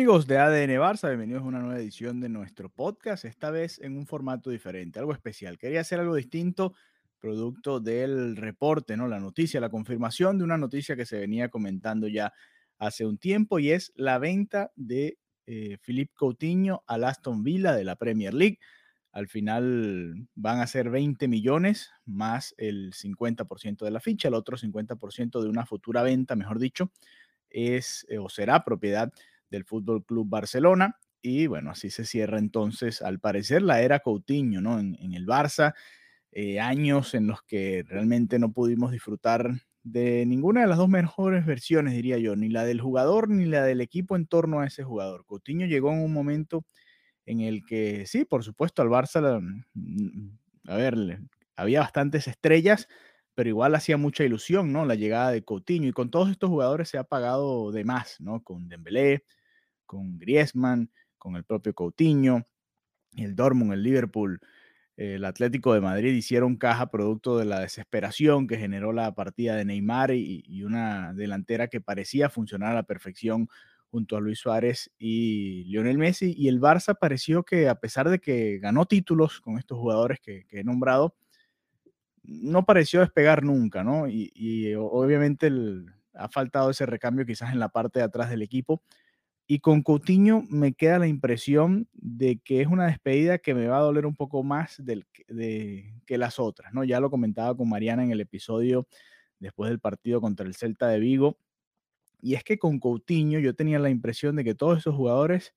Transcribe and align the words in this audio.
Amigos 0.00 0.26
de 0.26 0.38
ADN 0.38 0.80
Barça, 0.80 1.08
bienvenidos 1.08 1.42
a 1.42 1.44
una 1.44 1.58
nueva 1.58 1.78
edición 1.78 2.20
de 2.20 2.30
nuestro 2.30 2.70
podcast, 2.70 3.26
esta 3.26 3.50
vez 3.50 3.78
en 3.82 3.98
un 3.98 4.06
formato 4.06 4.48
diferente, 4.48 4.98
algo 4.98 5.12
especial. 5.12 5.58
Quería 5.58 5.82
hacer 5.82 6.00
algo 6.00 6.14
distinto, 6.14 6.72
producto 7.18 7.80
del 7.80 8.34
reporte, 8.36 8.96
¿no? 8.96 9.08
La 9.08 9.20
noticia, 9.20 9.60
la 9.60 9.68
confirmación 9.68 10.38
de 10.38 10.44
una 10.44 10.56
noticia 10.56 10.96
que 10.96 11.04
se 11.04 11.18
venía 11.18 11.50
comentando 11.50 12.08
ya 12.08 12.32
hace 12.78 13.04
un 13.04 13.18
tiempo 13.18 13.58
y 13.58 13.72
es 13.72 13.92
la 13.94 14.16
venta 14.18 14.72
de 14.74 15.18
eh, 15.44 15.76
Philippe 15.82 16.14
Coutinho 16.14 16.82
al 16.86 17.04
Aston 17.04 17.42
Villa 17.42 17.74
de 17.74 17.84
la 17.84 17.96
Premier 17.96 18.32
League. 18.32 18.58
Al 19.12 19.28
final 19.28 20.28
van 20.34 20.60
a 20.60 20.66
ser 20.66 20.88
20 20.88 21.28
millones 21.28 21.90
más 22.06 22.54
el 22.56 22.94
50% 22.94 23.84
de 23.84 23.90
la 23.90 24.00
ficha, 24.00 24.28
el 24.28 24.34
otro 24.34 24.56
50% 24.56 25.42
de 25.42 25.48
una 25.50 25.66
futura 25.66 26.02
venta, 26.02 26.36
mejor 26.36 26.58
dicho, 26.58 26.90
es 27.50 28.06
eh, 28.08 28.16
o 28.16 28.30
será 28.30 28.64
propiedad 28.64 29.12
del 29.50 29.64
Fútbol 29.64 30.04
Club 30.04 30.28
Barcelona. 30.28 30.96
Y 31.22 31.46
bueno, 31.46 31.70
así 31.70 31.90
se 31.90 32.04
cierra 32.04 32.38
entonces, 32.38 33.02
al 33.02 33.20
parecer, 33.20 33.62
la 33.62 33.82
era 33.82 34.00
Coutinho, 34.00 34.60
¿no? 34.60 34.78
En, 34.78 35.12
el 35.12 35.26
Barça, 35.26 35.74
eh, 36.32 36.60
años 36.60 37.14
en 37.14 37.26
los 37.26 37.42
que 37.42 37.84
realmente 37.86 38.38
no 38.38 38.52
pudimos 38.52 38.92
disfrutar 38.92 39.50
de 39.82 40.24
ninguna 40.26 40.62
de 40.62 40.66
las 40.66 40.78
dos 40.78 40.88
mejores 40.88 41.46
versiones, 41.46 41.94
diría 41.94 42.18
yo, 42.18 42.36
ni 42.36 42.48
la 42.48 42.64
del 42.64 42.80
jugador 42.80 43.28
ni 43.28 43.46
la 43.46 43.64
del 43.64 43.80
equipo 43.80 44.16
en 44.16 44.26
torno 44.26 44.60
a 44.60 44.66
ese 44.66 44.84
jugador. 44.84 45.24
Coutinho 45.26 45.66
llegó 45.66 45.92
en 45.92 46.02
un 46.02 46.12
momento 46.12 46.64
en 47.26 47.40
el 47.40 47.64
que, 47.64 48.06
sí, 48.06 48.24
por 48.24 48.44
supuesto, 48.44 48.82
al 48.82 48.88
Barça, 48.88 49.40
mm, 49.74 50.30
a 50.68 50.76
ver, 50.76 51.20
había 51.56 51.80
bastantes 51.80 52.28
estrellas, 52.28 52.88
pero 53.34 53.48
igual 53.48 53.74
hacía 53.74 53.96
mucha 53.96 54.24
ilusión, 54.24 54.72
¿no? 54.72 54.84
La 54.84 54.94
llegada 54.94 55.30
de 55.30 55.44
Coutinho 55.44 55.88
y 55.88 55.92
con 55.92 56.10
todos 56.10 56.30
estos 56.30 56.50
jugadores 56.50 56.88
se 56.88 56.98
ha 56.98 57.04
pagado 57.04 57.72
de 57.72 57.84
más, 57.84 58.20
¿no? 58.20 58.42
Con 58.42 58.68
Dembélé, 58.68 59.24
con 59.90 60.20
Griezmann, 60.20 60.88
con 61.18 61.34
el 61.34 61.42
propio 61.42 61.74
Coutinho, 61.74 62.46
el 63.16 63.34
Dortmund, 63.34 63.72
el 63.72 63.82
Liverpool, 63.82 64.40
el 64.96 65.24
Atlético 65.24 65.74
de 65.74 65.80
Madrid 65.80 66.12
hicieron 66.12 66.56
caja 66.56 66.92
producto 66.92 67.36
de 67.38 67.44
la 67.44 67.58
desesperación 67.58 68.46
que 68.46 68.56
generó 68.56 68.92
la 68.92 69.12
partida 69.16 69.56
de 69.56 69.64
Neymar 69.64 70.12
y, 70.12 70.62
una 70.62 71.12
delantera 71.12 71.66
que 71.66 71.80
parecía 71.80 72.30
funcionar 72.30 72.70
a 72.70 72.74
la 72.76 72.82
perfección 72.84 73.48
junto 73.90 74.16
a 74.16 74.20
Luis 74.20 74.38
Suárez 74.38 74.92
y 74.96 75.64
Lionel 75.64 75.98
Messi. 75.98 76.36
Y 76.38 76.46
el 76.46 76.60
Barça 76.60 76.96
pareció 76.96 77.42
que 77.42 77.68
a 77.68 77.74
pesar 77.74 78.10
de 78.10 78.20
que 78.20 78.60
ganó 78.60 78.86
títulos 78.86 79.40
con 79.40 79.58
estos 79.58 79.76
jugadores 79.76 80.20
que, 80.20 80.46
he 80.52 80.62
nombrado, 80.62 81.16
no 82.22 82.64
pareció 82.64 83.00
despegar 83.00 83.42
nunca, 83.42 83.82
¿no? 83.82 84.06
Y, 84.06 84.72
obviamente 84.76 85.50
ha 86.14 86.28
faltado 86.28 86.70
ese 86.70 86.86
recambio 86.86 87.26
quizás 87.26 87.52
en 87.52 87.58
la 87.58 87.70
parte 87.70 87.98
de 87.98 88.04
atrás 88.04 88.30
del 88.30 88.42
equipo. 88.42 88.84
Y 89.50 89.58
con 89.58 89.82
Coutinho 89.82 90.44
me 90.48 90.74
queda 90.74 91.00
la 91.00 91.08
impresión 91.08 91.88
de 91.92 92.38
que 92.38 92.60
es 92.60 92.68
una 92.68 92.86
despedida 92.86 93.38
que 93.38 93.52
me 93.54 93.66
va 93.66 93.78
a 93.78 93.82
doler 93.82 94.06
un 94.06 94.14
poco 94.14 94.44
más 94.44 94.76
del, 94.84 95.06
que- 95.12 96.18
las 96.18 96.38
otras, 96.38 96.72
¿no? 96.72 96.84
Ya 96.84 97.00
lo 97.00 97.10
comentaba 97.10 97.56
con 97.56 97.68
Mariana 97.68 98.04
en 98.04 98.12
el 98.12 98.20
episodio 98.20 98.86
después 99.40 99.70
del 99.70 99.80
partido 99.80 100.20
contra 100.20 100.46
el 100.46 100.54
Celta 100.54 100.88
de 100.88 101.00
Vigo. 101.00 101.38
Y 102.22 102.34
es 102.34 102.44
que 102.44 102.58
con 102.58 102.80
Coutinho 102.80 103.40
yo 103.40 103.54
tenía 103.54 103.78
la 103.80 103.90
impresión 103.90 104.36
de 104.36 104.44
que 104.44 104.54
todos 104.54 104.78
esos 104.78 104.94
jugadores, 104.96 105.54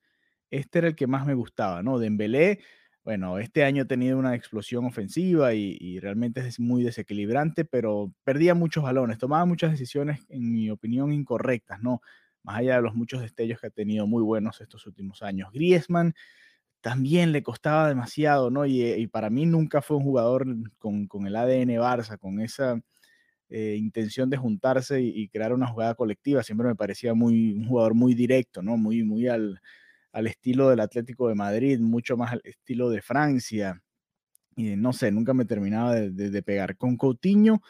este 0.52 0.80
era 0.80 0.90
el 0.90 0.96
que 0.96 1.08
más 1.08 1.26
me 1.28 1.34
gustaba, 1.36 1.84
¿no? 1.84 2.00
Dembélé, 2.00 2.60
bueno, 3.04 3.40
este 3.40 3.64
año 3.66 3.84
ha 3.84 3.88
tenido 3.88 4.18
una 4.20 4.36
explosión 4.36 4.86
ofensiva 4.86 5.54
y 5.56 6.00
realmente 6.00 6.42
es 6.48 6.60
muy 6.60 6.84
desequilibrante, 6.84 7.66
pero 7.66 8.14
perdía 8.24 8.56
muchos 8.56 8.84
balones, 8.84 9.18
tomaba 9.20 9.46
muchas 9.46 9.72
decisiones, 9.72 10.26
en 10.30 10.52
mi 10.54 10.70
opinión, 10.72 11.12
incorrectas, 11.14 11.82
¿no? 11.82 12.02
Más 12.44 12.58
allá 12.60 12.76
de 12.78 12.82
los 12.84 12.96
muchos 12.96 13.22
destellos 13.22 13.60
que 13.62 13.68
ha 13.68 13.72
tenido 13.72 14.08
muy 14.08 14.24
buenos 14.24 14.62
estos 14.62 14.86
últimos 14.88 15.22
años. 15.24 15.50
Griezmann 15.54 16.14
también 16.82 17.32
le 17.32 17.44
costaba 17.44 17.88
demasiado, 17.90 18.50
¿no? 18.52 18.66
Y, 18.66 18.82
eh, 18.84 19.10
para 19.12 19.30
mí 19.30 19.46
nunca 19.46 19.82
fue 19.82 19.98
un 19.98 20.04
jugador 20.04 20.46
con, 20.80 21.08
con 21.08 21.28
el 21.28 21.36
ADN 21.36 21.80
Barça, 21.80 22.18
con 22.20 22.42
esa 22.42 22.82
eh, 23.50 23.76
intención 23.78 24.30
de 24.30 24.38
juntarse 24.38 25.02
y, 25.02 25.28
crear 25.30 25.54
una 25.54 25.68
jugada 25.68 25.96
colectiva. 25.96 26.44
Siempre 26.44 26.68
me 26.68 26.76
parecía 26.76 27.14
muy, 27.14 27.54
un 27.54 27.68
jugador 27.68 27.94
muy 27.96 28.14
directo, 28.16 28.62
¿no? 28.64 28.78
Muy, 28.78 29.04
muy 29.04 29.28
al, 29.28 29.62
al 30.14 30.28
estilo 30.28 30.70
del 30.70 30.80
Atlético 30.82 31.30
de 31.30 31.36
Madrid, 31.36 31.80
mucho 31.80 32.18
más 32.18 32.34
al 32.34 32.42
estilo 32.46 32.90
de 32.90 33.02
Francia. 33.02 33.82
Y 34.56 34.76
no 34.76 34.94
sé, 34.94 35.12
nunca 35.12 35.34
me 35.34 35.46
terminaba 35.46 35.96
de- 35.96 36.12
de 36.32 36.44
pegar. 36.44 36.78
Con 36.78 36.98
Coutinho 36.98 37.62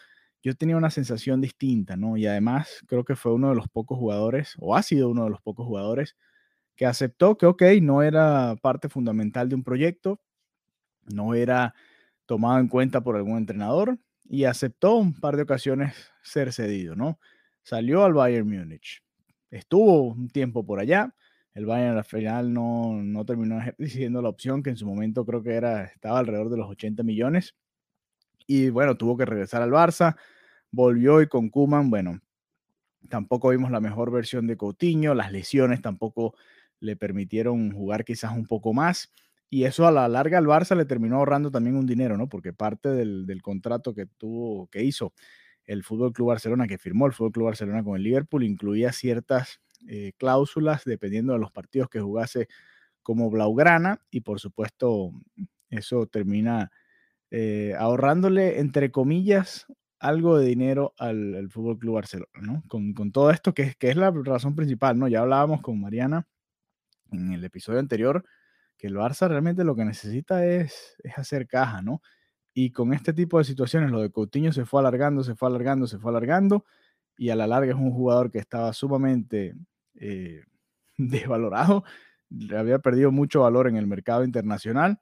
yo 0.43 0.55
tenía 0.55 0.77
una 0.77 0.89
sensación 0.89 1.41
distinta, 1.41 1.95
¿no? 1.95 2.17
Y 2.17 2.27
además 2.27 2.83
creo 2.87 3.05
que 3.05 3.15
fue 3.15 3.33
uno 3.33 3.49
de 3.49 3.55
los 3.55 3.69
pocos 3.69 3.97
jugadores, 3.97 4.55
o 4.59 4.75
ha 4.75 4.83
sido 4.83 5.09
uno 5.09 5.23
de 5.23 5.29
los 5.29 5.41
pocos 5.41 5.65
jugadores, 5.65 6.17
que 6.75 6.85
aceptó 6.85 7.37
que, 7.37 7.45
ok, 7.45 7.63
no 7.81 8.03
era 8.03 8.55
parte 8.61 8.89
fundamental 8.89 9.49
de 9.49 9.55
un 9.55 9.63
proyecto, 9.63 10.19
no 11.05 11.33
era 11.35 11.73
tomado 12.25 12.59
en 12.59 12.67
cuenta 12.67 13.01
por 13.01 13.15
algún 13.15 13.37
entrenador 13.37 13.99
y 14.25 14.45
aceptó 14.45 14.95
un 14.95 15.13
par 15.19 15.37
de 15.37 15.43
ocasiones 15.43 15.95
ser 16.23 16.53
cedido, 16.53 16.95
¿no? 16.95 17.19
Salió 17.63 18.03
al 18.03 18.13
Bayern 18.13 18.47
Múnich, 18.47 19.01
estuvo 19.49 20.03
un 20.13 20.29
tiempo 20.29 20.65
por 20.65 20.79
allá, 20.79 21.15
el 21.53 21.65
Bayern 21.65 21.97
al 21.97 22.03
final 22.03 22.51
no, 22.53 22.93
no 23.01 23.25
terminó 23.25 23.59
ejerciendo 23.59 24.21
la 24.21 24.29
opción 24.29 24.63
que 24.63 24.71
en 24.71 24.77
su 24.77 24.87
momento 24.87 25.25
creo 25.25 25.43
que 25.43 25.53
era, 25.53 25.85
estaba 25.85 26.19
alrededor 26.19 26.49
de 26.49 26.57
los 26.57 26.69
80 26.69 27.03
millones 27.03 27.55
y 28.47 28.69
bueno, 28.69 28.97
tuvo 28.97 29.17
que 29.17 29.25
regresar 29.25 29.61
al 29.61 29.71
Barça, 29.71 30.17
volvió 30.73 31.21
y 31.21 31.27
con 31.27 31.49
Kuman, 31.49 31.89
bueno, 31.89 32.19
tampoco 33.07 33.49
vimos 33.49 33.71
la 33.71 33.79
mejor 33.79 34.11
versión 34.11 34.47
de 34.47 34.57
Coutinho, 34.57 35.13
las 35.13 35.31
lesiones 35.31 35.81
tampoco 35.81 36.35
le 36.79 36.97
permitieron 36.97 37.71
jugar 37.71 38.03
quizás 38.03 38.35
un 38.35 38.45
poco 38.45 38.73
más 38.73 39.11
y 39.49 39.65
eso 39.65 39.87
a 39.87 39.91
la 39.91 40.07
larga 40.07 40.39
al 40.39 40.47
Barça 40.47 40.75
le 40.75 40.85
terminó 40.85 41.17
ahorrando 41.17 41.51
también 41.51 41.75
un 41.77 41.85
dinero, 41.85 42.17
¿no? 42.17 42.27
Porque 42.27 42.53
parte 42.53 42.89
del, 42.89 43.27
del 43.27 43.43
contrato 43.43 43.93
que 43.93 44.07
tuvo, 44.07 44.67
que 44.67 44.83
hizo 44.83 45.13
el 45.65 45.83
Fútbol 45.83 46.11
Club 46.11 46.29
Barcelona, 46.29 46.67
que 46.67 46.79
firmó 46.79 47.05
el 47.05 47.13
Fútbol 47.13 47.31
Club 47.31 47.45
Barcelona 47.45 47.83
con 47.83 47.95
el 47.95 48.03
Liverpool, 48.03 48.43
incluía 48.43 48.91
ciertas 48.91 49.61
eh, 49.87 50.13
cláusulas 50.17 50.83
dependiendo 50.85 51.33
de 51.33 51.39
los 51.39 51.51
partidos 51.51 51.87
que 51.89 51.99
jugase 52.01 52.47
como 53.03 53.29
Blaugrana 53.29 54.01
y 54.09 54.21
por 54.21 54.39
supuesto 54.39 55.11
eso 55.69 56.07
termina 56.07 56.71
eh, 57.31 57.75
ahorrándole, 57.77 58.59
entre 58.59 58.91
comillas, 58.91 59.67
algo 60.03 60.37
de 60.37 60.47
dinero 60.47 60.93
al, 60.97 61.35
al 61.35 61.49
Fútbol 61.51 61.79
Club 61.79 61.95
Barcelona, 61.95 62.31
¿no? 62.41 62.63
Con, 62.67 62.93
con 62.93 63.11
todo 63.11 63.31
esto, 63.31 63.53
que, 63.53 63.63
es- 63.63 63.75
que 63.77 63.89
es 63.91 63.97
la 63.97 64.11
razón 64.11 64.55
principal, 64.55 64.97
¿no? 64.99 65.07
Ya 65.07 65.21
hablábamos 65.21 65.61
con 65.61 65.79
Mariana 65.81 66.27
en 67.11 67.33
el 67.33 67.43
episodio 67.43 67.79
anterior, 67.79 68.25
que 68.77 68.87
el 68.87 68.95
Barça 68.95 69.27
realmente 69.27 69.63
lo 69.63 69.75
que 69.75 69.85
necesita 69.85 70.45
es, 70.45 70.95
es 71.03 71.17
hacer 71.17 71.47
caja, 71.47 71.81
¿no? 71.81 72.01
Y 72.53 72.71
con 72.71 72.93
este 72.93 73.13
tipo 73.13 73.37
de 73.39 73.45
situaciones, 73.45 73.91
lo 73.91 74.01
de 74.01 74.11
Coutinho 74.11 74.53
se 74.53 74.65
fue 74.65 74.81
alargando, 74.81 75.23
se 75.23 75.35
fue 75.35 75.49
alargando, 75.49 75.87
se 75.87 75.99
fue 75.99 76.11
alargando, 76.11 76.65
y 77.17 77.29
a 77.29 77.35
la 77.35 77.47
larga 77.47 77.73
es 77.73 77.79
un 77.79 77.91
jugador 77.91 78.31
que 78.31 78.39
estaba 78.39 78.73
sumamente 78.73 79.55
eh, 79.95 80.43
desvalorado, 80.97 81.83
había 82.57 82.79
perdido 82.79 83.11
mucho 83.11 83.41
valor 83.41 83.67
en 83.67 83.77
el 83.77 83.87
mercado 83.87 84.23
internacional, 84.23 84.99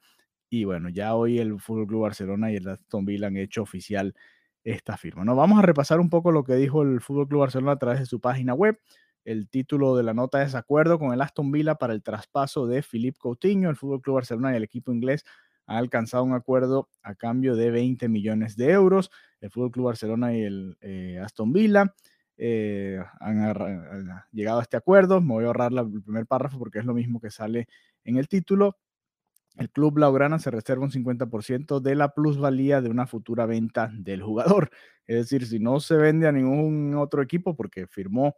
y 0.49 0.65
bueno, 0.65 0.89
ya 0.89 1.15
hoy 1.15 1.39
el 1.39 1.59
Fútbol 1.61 1.87
Club 1.87 2.01
Barcelona 2.03 2.51
y 2.51 2.57
el 2.57 2.67
Aston 2.67 3.05
Villa 3.05 3.27
han 3.27 3.37
hecho 3.37 3.61
oficial 3.63 4.15
esta 4.63 4.97
firma. 4.97 5.23
¿no? 5.23 5.35
Vamos 5.35 5.59
a 5.59 5.61
repasar 5.61 5.99
un 5.99 6.09
poco 6.09 6.31
lo 6.31 6.43
que 6.43 6.55
dijo 6.55 6.81
el 6.83 7.01
Fútbol 7.01 7.27
Club 7.27 7.41
Barcelona 7.41 7.73
a 7.73 7.79
través 7.79 7.99
de 7.99 8.05
su 8.05 8.19
página 8.19 8.53
web. 8.53 8.79
El 9.23 9.49
título 9.49 9.95
de 9.95 10.03
la 10.03 10.13
nota 10.13 10.41
es 10.43 10.55
Acuerdo 10.55 10.97
con 10.97 11.13
el 11.13 11.21
Aston 11.21 11.51
Villa 11.51 11.75
para 11.75 11.93
el 11.93 12.01
traspaso 12.01 12.65
de 12.67 12.81
Philippe 12.81 13.19
Coutinho. 13.19 13.69
El 13.69 13.75
Fútbol 13.75 14.01
Club 14.01 14.15
Barcelona 14.15 14.53
y 14.53 14.57
el 14.57 14.63
equipo 14.63 14.91
inglés 14.91 15.23
han 15.67 15.77
alcanzado 15.77 16.23
un 16.23 16.33
acuerdo 16.33 16.89
a 17.03 17.15
cambio 17.15 17.55
de 17.55 17.71
20 17.71 18.09
millones 18.09 18.55
de 18.55 18.71
euros. 18.71 19.11
El 19.39 19.51
Fútbol 19.51 19.71
Club 19.71 19.85
Barcelona 19.87 20.35
y 20.35 20.41
el 20.41 20.77
eh, 20.81 21.19
Aston 21.23 21.53
Villa 21.53 21.93
eh, 22.37 22.99
han 23.19 24.23
llegado 24.31 24.59
a 24.59 24.63
este 24.63 24.77
acuerdo. 24.77 25.21
Me 25.21 25.33
voy 25.33 25.43
a 25.43 25.47
ahorrar 25.47 25.71
el 25.71 26.01
primer 26.01 26.25
párrafo 26.25 26.57
porque 26.57 26.79
es 26.79 26.85
lo 26.85 26.93
mismo 26.93 27.19
que 27.19 27.29
sale 27.29 27.67
en 28.03 28.17
el 28.17 28.27
título. 28.27 28.77
El 29.57 29.69
club 29.69 29.95
Blaugrana 29.95 30.39
se 30.39 30.49
reserva 30.49 30.85
un 30.85 30.91
50% 30.91 31.81
de 31.81 31.95
la 31.95 32.13
plusvalía 32.13 32.81
de 32.81 32.89
una 32.89 33.05
futura 33.05 33.45
venta 33.45 33.91
del 33.93 34.21
jugador. 34.21 34.69
Es 35.07 35.17
decir, 35.17 35.45
si 35.45 35.59
no 35.59 35.79
se 35.79 35.97
vende 35.97 36.27
a 36.27 36.31
ningún 36.31 36.95
otro 36.95 37.21
equipo 37.21 37.55
porque 37.55 37.87
firmó 37.87 38.35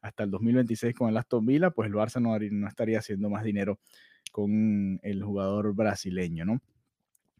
hasta 0.00 0.24
el 0.24 0.30
2026 0.30 0.94
con 0.94 1.08
el 1.08 1.16
Aston 1.16 1.46
Villa, 1.46 1.70
pues 1.70 1.88
el 1.88 1.94
Barça 1.94 2.20
no, 2.20 2.36
estaría 2.66 2.98
haciendo 2.98 3.30
más 3.30 3.44
dinero 3.44 3.78
con 4.32 4.98
el 5.02 5.22
jugador 5.22 5.74
brasileño, 5.74 6.44
¿no? 6.44 6.60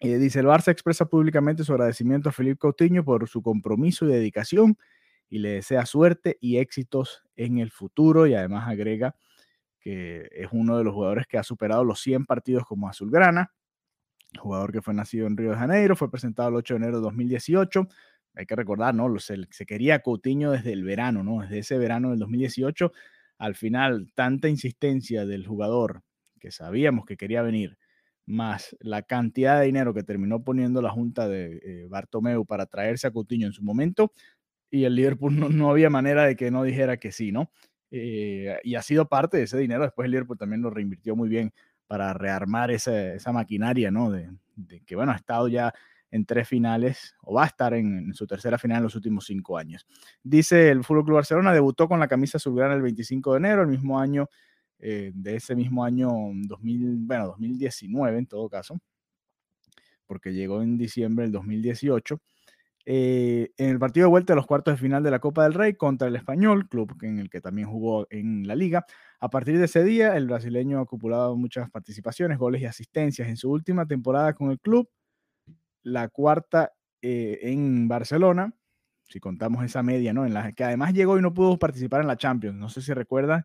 Eh, 0.01 0.19
dice, 0.19 0.41
el 0.41 0.47
Barça 0.47 0.71
expresa 0.73 1.07
públicamente 1.07 1.65
su 1.65 1.73
agradecimiento 1.73 2.29
a 2.29 2.33
Felipe 2.33 2.59
Coutinho 2.59 3.05
por 3.05 3.29
su 3.29 3.43
compromiso 3.43 4.05
y 4.05 4.09
dedicación 4.09 4.77
y 5.29 5.39
le 5.39 5.51
desea 5.51 5.87
suerte 5.87 6.37
y 6.41 6.59
éxitos 6.59 7.25
en 7.35 7.59
el 7.59 7.71
futuro 7.71 8.27
y 8.27 8.35
además 8.35 8.69
agrega 8.69 9.17
que 9.87 10.29
es 10.33 10.49
uno 10.51 10.77
de 10.77 10.83
los 10.83 10.93
jugadores 10.93 11.29
que 11.29 11.39
ha 11.39 11.45
superado 11.45 11.85
los 11.85 12.01
100 12.01 12.27
partidos 12.27 12.65
como 12.65 12.89
azulgrana, 12.89 13.53
jugador 14.37 14.73
que 14.73 14.83
fue 14.83 14.93
nacido 14.95 15.29
en 15.29 15.37
Río 15.37 15.51
de 15.51 15.57
Janeiro, 15.59 15.95
fue 15.95 16.11
presentado 16.11 16.49
el 16.49 16.57
8 16.57 16.75
de 16.75 16.79
enero 16.79 16.97
de 16.97 17.03
2018. 17.05 17.87
Hay 18.35 18.47
que 18.47 18.57
recordar, 18.57 18.97
¿no? 18.97 19.17
Se, 19.21 19.47
quería 19.65 20.01
Coutinho 20.01 20.51
desde 20.51 20.73
el 20.73 20.83
verano, 20.83 21.23
¿no? 21.23 21.41
Desde 21.43 21.61
ese 21.61 21.79
verano 21.79 22.11
del 22.11 22.19
2018. 22.19 22.91
Al 23.39 23.55
final, 23.55 24.11
tanta 24.13 24.49
insistencia 24.49 25.25
del 25.25 25.47
jugador 25.47 26.03
que 26.41 26.51
sabíamos 26.51 27.07
que 27.07 27.17
quería 27.17 27.43
venir, 27.43 27.79
más 28.27 28.77
la 28.81 29.03
cantidad 29.03 29.61
de 29.61 29.67
dinero 29.67 29.95
que 29.95 30.03
terminó 30.03 30.43
poniendo 30.43 30.83
la 30.83 30.91
junta 30.91 31.29
de 31.29 31.61
eh, 31.63 31.87
Bartomeu 31.89 32.45
para 32.45 32.67
traerse 32.67 33.07
a 33.07 33.13
Coutinho 33.13 33.47
en 33.47 33.53
su 33.53 33.63
momento, 33.63 34.13
y 34.69 34.83
el 34.83 34.97
Liverpool 34.97 35.57
no, 35.57 35.71
había 35.71 35.91
manera 35.91 36.25
de 36.25 36.35
que 36.35 36.51
no 36.51 36.65
dijera 36.65 36.97
que 36.97 37.13
sí, 37.13 37.31
¿no? 37.31 37.53
Eh, 37.91 38.59
y 38.65 38.75
ha 38.75 38.83
sido 38.83 39.07
parte 39.09 39.37
de 39.37 39.45
ese 39.45 39.59
dinero. 39.59 39.83
Después 39.83 40.07
el 40.07 40.13
Liverpool 40.13 40.39
también 40.39 40.63
lo 40.63 40.71
reinvirtió 40.71 41.15
muy 41.17 41.29
bien 41.29 41.53
para 41.87 42.13
rearmar 42.15 42.71
esa, 42.71 43.15
esa 43.15 43.33
maquinaria, 43.33 43.91
¿no? 43.91 44.11
De, 44.11 44.31
que, 44.85 44.97
bueno, 44.97 45.13
ha 45.13 45.17
estado 45.17 45.49
ya 45.49 45.73
en 46.11 46.25
tres 46.25 46.49
finales 46.49 47.15
o 47.23 47.35
va 47.35 47.45
a 47.45 47.47
estar 47.47 47.75
en, 47.75 48.15
su 48.15 48.27
tercera 48.27 48.59
final 48.59 48.79
en 48.79 48.85
los 48.85 48.95
últimos 48.95 49.27
cinco 49.27 49.59
años. 49.59 49.87
Dice 50.23 50.71
el 50.71 50.85
Fútbol 50.85 51.05
Club 51.05 51.17
Barcelona 51.17 51.53
debutó 51.53 51.89
con 51.89 52.01
la 52.01 52.09
camisa 52.09 52.39
azulgrana 52.39 52.75
el 52.75 52.83
25 52.83 53.33
de 53.33 53.39
enero, 53.39 53.63
el 53.63 53.69
mismo 53.69 54.01
año 54.01 54.29
eh, 54.79 55.13
de 55.15 55.37
ese 55.37 55.55
mismo 55.55 55.85
año 55.85 56.11
2000, 56.35 56.97
bueno, 57.01 57.27
2019 57.29 58.19
en 58.19 58.27
todo 58.27 58.49
caso, 58.49 58.79
porque 60.07 60.33
llegó 60.33 60.63
en 60.63 60.79
diciembre 60.79 61.25
del 61.25 61.33
2018. 61.33 62.21
Eh, 62.89 63.53
en 63.57 63.71
el 63.71 63.81
partido 63.81 64.05
de 64.05 64.11
vuelta 64.11 64.33
de 64.33 64.37
los 64.37 64.47
cuartos 64.47 64.75
de 64.75 64.79
final 64.79 65.03
de 65.03 65.11
la 65.11 65.19
Copa 65.19 65.43
del 65.43 65.55
Rey 65.55 65.75
contra 65.75 66.07
el 66.07 66.15
Español, 66.15 66.69
club 66.69 66.97
en 67.03 67.19
el 67.19 67.29
que 67.29 67.41
también 67.41 67.69
jugó 67.69 68.07
en 68.11 68.47
la 68.47 68.55
liga. 68.55 68.87
A 69.19 69.29
partir 69.29 69.59
de 69.59 69.65
ese 69.65 69.83
día, 69.83 70.17
el 70.17 70.29
brasileño 70.29 70.79
ha 70.79 71.35
muchas 71.35 71.69
participaciones, 71.69 72.39
goles 72.39 72.63
y 72.63 72.67
asistencias 72.67 73.29
en 73.29 73.37
su 73.37 73.51
última 73.51 73.87
temporada 73.87 74.35
con 74.35 74.53
el 74.53 74.61
club, 74.61 74.89
la 75.83 76.09
cuarta 76.09 76.75
eh, 77.03 77.41
en 77.43 77.89
Barcelona, 77.89 78.55
si 79.09 79.19
contamos 79.19 79.65
esa 79.65 79.83
media, 79.83 80.13
¿no? 80.13 80.25
En 80.25 80.33
la 80.35 80.53
que 80.53 80.63
además 80.63 80.93
llegó 80.95 81.19
y 81.19 81.23
no 81.23 81.35
pudo 81.35 81.59
participar 81.59 82.03
en 82.03 82.07
la 82.07 82.17
Champions. 82.17 82.57
No 82.57 82.69
sé 82.69 82.83
si 82.83 82.93
recuerdan, 82.93 83.45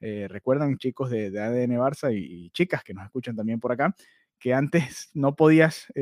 eh, 0.00 0.28
recuerdan 0.30 0.78
chicos 0.78 1.10
de, 1.10 1.26
ADN 1.40 1.78
Barça 1.78 2.14
y, 2.14 2.50
chicas 2.50 2.84
que 2.84 2.94
nos 2.94 3.04
escuchan 3.06 3.34
también 3.34 3.58
por 3.58 3.72
acá, 3.72 3.92
que 4.38 4.54
antes 4.54 5.10
no 5.14 5.34
podías, 5.34 5.92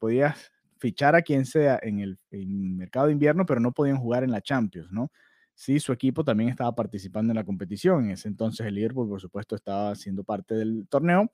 podías 0.00 0.53
fichar 0.84 1.16
a 1.16 1.22
quien 1.22 1.46
sea 1.46 1.80
en 1.82 1.98
el, 2.00 2.18
mercado 2.30 3.06
de 3.06 3.12
invierno, 3.12 3.46
pero 3.46 3.58
no 3.58 3.72
podían 3.72 3.96
jugar 3.96 4.22
en 4.22 4.30
la 4.30 4.42
Champions, 4.42 4.92
¿no? 4.92 5.10
Sí, 5.54 5.80
su 5.80 5.94
equipo 5.94 6.24
también 6.24 6.50
estaba 6.50 6.74
participando 6.74 7.32
en 7.32 7.36
la 7.36 7.44
competición. 7.44 8.04
En 8.04 8.10
ese 8.10 8.28
entonces 8.28 8.66
el 8.66 8.74
Liverpool, 8.74 9.08
por 9.08 9.18
supuesto, 9.18 9.56
estaba 9.56 9.94
siendo 9.94 10.24
parte 10.24 10.54
del 10.54 10.86
torneo 10.90 11.30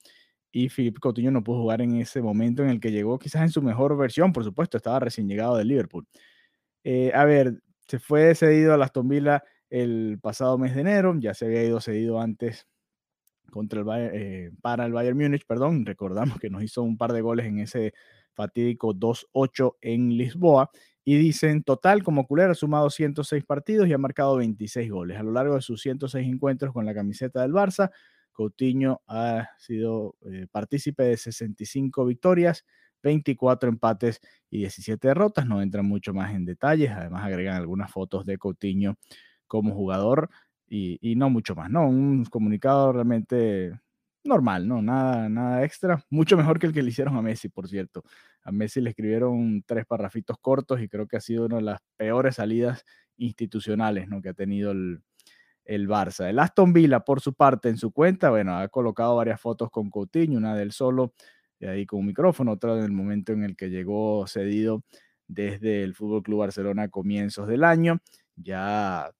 y 0.52 0.69
Filipe 0.69 1.00
Coutinho 1.00 1.32
no 1.32 1.43
pudo 1.43 1.62
jugar 1.62 1.82
en 1.82 1.97
ese 1.97 2.23
momento 2.23 2.62
en 2.62 2.69
el 2.69 2.79
que 2.79 2.93
llegó, 2.93 3.19
quizás 3.19 3.43
en 3.43 3.49
su 3.49 3.61
mejor 3.61 3.97
versión, 3.97 4.32
por 4.32 4.44
supuesto, 4.44 4.76
estaba 4.76 5.00
recién 5.00 5.26
llegado 5.26 5.56
del 5.56 5.67
Liverpool. 5.67 6.06
Eh, 6.85 7.11
a 7.12 7.25
ver, 7.25 7.61
se 7.88 7.99
fue 7.99 8.37
cedido 8.37 8.73
a 8.73 8.85
Aston 8.85 9.08
Villa 9.08 9.43
el 9.69 10.20
pasado 10.23 10.58
mes 10.58 10.76
de 10.76 10.82
enero, 10.82 11.17
ya 11.19 11.35
se 11.35 11.47
había 11.47 11.64
ido 11.64 11.81
cedido 11.81 12.20
antes 12.20 12.69
contra 13.50 13.81
el 13.81 13.87
eh, 14.14 14.50
para 14.62 14.87
el 14.87 14.93
Bayern 14.93 15.19
Múnich, 15.19 15.44
perdón, 15.44 15.85
recordamos 15.87 16.38
que 16.38 16.50
nos 16.50 16.62
hizo 16.62 16.85
un 16.85 16.97
par 16.97 17.12
de 17.12 17.20
goles 17.20 17.47
en 17.47 17.58
ese 17.58 17.94
fatídico 18.35 18.94
2-8 18.94 19.77
en 19.81 20.17
Lisboa 20.17 20.71
y 21.05 21.17
dice 21.17 21.50
en 21.50 21.62
total 21.62 22.03
como 22.03 22.27
culera 22.27 22.53
ha 22.53 22.55
sumado 22.55 22.91
106 22.91 23.44
partidos 23.44 23.88
y 23.88 23.93
ha 23.93 23.99
marcado 23.99 24.37
26 24.37 24.91
goles. 24.91 25.19
A 25.19 25.23
lo 25.23 25.32
largo 25.32 25.55
de 25.56 25.62
sus 25.62 25.81
106 25.81 26.27
encuentros 26.29 26.73
con 26.73 26.87
la 26.87 26.94
camiseta 26.94 27.43
del 27.43 27.53
Barça, 27.53 27.91
Coutinho 28.32 29.03
ha 29.06 29.49
sido 29.59 30.17
eh, 30.31 30.47
partícipe 30.50 31.03
de 31.05 31.17
65 31.17 32.05
victorias, 32.06 32.65
24 33.03 33.69
empates 33.69 34.21
y 34.50 34.59
17 34.59 35.09
derrotas. 35.09 35.47
No 35.47 35.62
entran 35.62 35.87
mucho 35.87 36.15
más 36.15 36.35
en 36.35 36.44
detalles, 36.44 36.91
además 36.91 37.25
agregan 37.25 37.56
algunas 37.56 37.91
fotos 37.91 38.25
de 38.26 38.38
Coutinho 38.38 38.97
como 39.47 39.75
jugador 39.75 40.31
y, 40.69 41.17
no 41.17 41.29
mucho 41.31 41.56
más, 41.56 41.69
¿no? 41.69 41.88
Un 41.88 42.25
comunicado 42.26 42.93
realmente 42.93 43.73
normal, 44.25 44.69
¿no? 44.69 44.83
Nada, 44.83 45.29
nada 45.29 45.65
extra. 45.65 46.05
Mucho 46.11 46.37
mejor 46.37 46.59
que 46.59 46.67
el 46.67 46.73
que 46.73 46.83
le 46.83 46.91
hicieron 46.91 47.17
a 47.17 47.23
Messi, 47.23 47.49
por 47.49 47.69
cierto. 47.69 48.05
A 48.43 48.53
Messi 48.53 48.81
le 48.81 48.91
escribieron 48.91 49.63
tres 49.67 49.87
parrafitos 49.87 50.37
cortos 50.41 50.81
y 50.81 50.89
creo 50.89 51.07
que 51.07 51.17
ha 51.17 51.21
sido 51.21 51.47
una 51.47 51.57
de 51.57 51.63
las 51.63 51.81
peores 51.97 52.37
salidas 52.37 52.85
institucionales, 53.17 54.09
¿no? 54.09 54.23
Que 54.23 54.31
ha 54.31 54.35
tenido 54.35 54.73
el, 54.73 55.03
el 55.65 55.89
Barça. 55.89 56.29
El 56.29 56.39
Aston 56.39 56.73
Villa, 56.73 57.01
por 57.01 57.21
su 57.21 57.35
parte, 57.35 57.69
en 57.69 57.77
su 57.77 57.93
cuenta, 57.93 58.31
bueno, 58.31 58.57
ha 58.59 58.69
colocado 58.69 59.17
varias 59.17 59.41
fotos 59.41 59.71
con 59.71 59.91
Coutinho, 59.91 60.39
una 60.39 60.57
del 60.57 60.73
solo, 60.73 61.15
de 61.59 61.69
ahí 61.69 61.87
con 61.87 62.01
un 62.01 62.07
micrófono, 62.07 62.53
otra 62.53 62.77
en 62.77 62.85
el 62.85 62.93
momento 62.93 63.33
en 63.33 63.45
el 63.45 63.57
que 63.57 63.71
llegó 63.71 64.27
cedido 64.27 64.83
desde 65.29 65.83
el 65.85 65.95
Fútbol 65.95 66.23
Club 66.23 66.41
Barcelona 66.41 66.85
a 66.85 66.89
comienzos 66.89 67.47
del 67.47 67.65
año. 67.65 68.01
Ya 68.37 69.11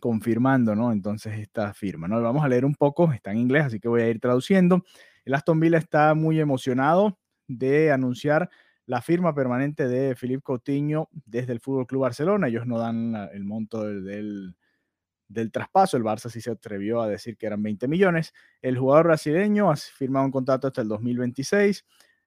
confirmando, 0.00 0.74
¿no? 0.74 0.92
Entonces 0.92 1.38
esta 1.38 1.72
firma, 1.74 2.08
¿no? 2.08 2.20
Vamos 2.20 2.44
a 2.44 2.48
leer 2.48 2.64
un 2.64 2.74
poco, 2.74 3.12
está 3.12 3.30
en 3.30 3.38
inglés, 3.38 3.66
así 3.66 3.80
que 3.80 3.88
voy 3.88 4.02
a 4.02 4.08
ir 4.08 4.20
traduciendo. 4.20 4.84
El 5.24 5.34
Aston 5.34 5.60
Villa 5.60 5.78
está 5.78 6.14
muy 6.14 6.40
emocionado 6.40 7.18
de 7.46 7.92
anunciar 7.92 8.50
la 8.86 9.00
firma 9.02 9.34
permanente 9.34 9.86
de 9.86 10.16
Philippe 10.16 10.42
Coutinho 10.42 11.08
desde 11.12 11.52
el 11.52 11.60
Fútbol 11.60 11.86
Club 11.86 12.02
Barcelona. 12.02 12.48
Ellos 12.48 12.66
no 12.66 12.78
dan 12.78 13.14
el 13.32 13.44
monto 13.44 13.84
del, 13.84 14.56
del, 15.28 15.52
traspaso. 15.52 15.96
El 15.96 16.02
Barça 16.02 16.28
sí 16.28 16.40
se 16.40 16.50
atrevió 16.50 17.00
a 17.00 17.08
decir 17.08 17.36
que 17.36 17.46
eran 17.46 17.62
20 17.62 17.86
millones. 17.86 18.32
El 18.60 18.76
jugador 18.78 19.06
brasileño 19.06 19.70
ha 19.70 19.76
firmado 19.76 20.26
un 20.26 20.32
contrato 20.32 20.66
hasta 20.66 20.82
el 20.82 20.88
2026. 20.88 21.84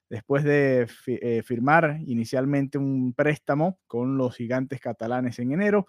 Después 0.09 0.43
de 0.43 0.87
eh, 1.07 1.41
firmar 1.43 1.99
inicialmente 2.05 2.77
un 2.77 3.13
préstamo 3.13 3.79
con 3.87 4.17
los 4.17 4.35
gigantes 4.35 4.79
catalanes 4.79 5.39
en 5.39 5.51
enero, 5.53 5.87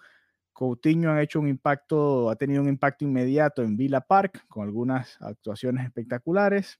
Coutinho 0.55 1.11
ha 1.11 1.21
hecho 1.21 1.41
un 1.41 1.49
impacto, 1.49 2.29
ha 2.29 2.37
tenido 2.37 2.61
un 2.61 2.69
impacto 2.69 3.03
inmediato 3.03 3.61
en 3.61 3.75
Villa 3.75 3.99
Park 3.99 4.45
con 4.47 4.63
algunas 4.63 5.21
actuaciones 5.21 5.85
espectaculares, 5.85 6.79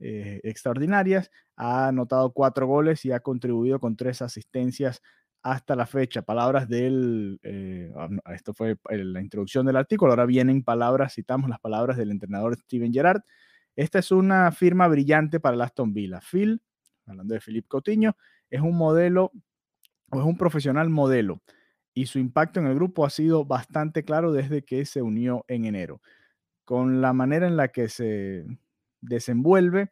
eh, 0.00 0.40
extraordinarias. 0.42 1.30
Ha 1.56 1.88
anotado 1.88 2.32
cuatro 2.32 2.66
goles 2.66 3.04
y 3.04 3.12
ha 3.12 3.20
contribuido 3.20 3.78
con 3.80 3.96
tres 3.96 4.22
asistencias 4.22 5.02
hasta 5.42 5.76
la 5.76 5.84
fecha. 5.84 6.22
Palabras 6.22 6.70
del, 6.70 7.38
eh, 7.42 7.92
ah, 7.96 8.08
esto 8.34 8.54
fue 8.54 8.78
la 8.88 9.20
introducción 9.20 9.66
del 9.66 9.76
artículo, 9.76 10.12
ahora 10.12 10.24
vienen 10.24 10.64
palabras, 10.64 11.14
citamos 11.14 11.50
las 11.50 11.60
palabras 11.60 11.98
del 11.98 12.12
entrenador 12.12 12.56
Steven 12.56 12.94
Gerrard. 12.94 13.20
Esta 13.76 13.98
es 13.98 14.10
una 14.10 14.52
firma 14.52 14.88
brillante 14.88 15.38
para 15.38 15.54
el 15.54 15.60
Aston 15.60 15.92
Villa. 15.92 16.20
Phil, 16.20 16.62
hablando 17.04 17.34
de 17.34 17.40
Philippe 17.40 17.68
Coutinho, 17.68 18.16
es 18.48 18.62
un 18.62 18.74
modelo 18.74 19.32
o 20.10 20.18
es 20.18 20.24
un 20.24 20.38
profesional 20.38 20.88
modelo 20.88 21.42
y 21.94 22.06
su 22.06 22.18
impacto 22.18 22.60
en 22.60 22.66
el 22.66 22.74
grupo 22.74 23.04
ha 23.04 23.10
sido 23.10 23.44
bastante 23.44 24.04
claro 24.04 24.32
desde 24.32 24.62
que 24.64 24.84
se 24.86 25.02
unió 25.02 25.44
en 25.48 25.64
enero. 25.64 26.00
Con 26.64 27.00
la 27.02 27.12
manera 27.12 27.46
en 27.46 27.56
la 27.56 27.68
que 27.68 27.88
se 27.88 28.46
desenvuelve, 29.00 29.90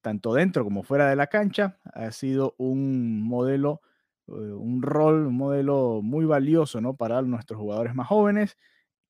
tanto 0.00 0.34
dentro 0.34 0.64
como 0.64 0.82
fuera 0.82 1.08
de 1.08 1.16
la 1.16 1.28
cancha, 1.28 1.78
ha 1.84 2.10
sido 2.10 2.54
un 2.58 3.22
modelo, 3.22 3.80
eh, 4.28 4.32
un 4.32 4.82
rol, 4.82 5.26
un 5.26 5.36
modelo 5.36 6.00
muy 6.02 6.24
valioso 6.26 6.80
¿no? 6.80 6.96
para 6.96 7.22
nuestros 7.22 7.60
jugadores 7.60 7.94
más 7.94 8.08
jóvenes 8.08 8.56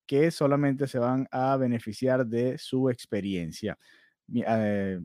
que 0.07 0.31
solamente 0.31 0.87
se 0.87 0.99
van 0.99 1.27
a 1.31 1.57
beneficiar 1.57 2.27
de 2.27 2.59
su 2.59 2.91
experiencia. 2.91 3.79
Eh, 4.35 5.01